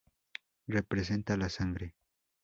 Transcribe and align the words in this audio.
Representa 0.65 1.37
la 1.37 1.47
sangre. 1.47 1.93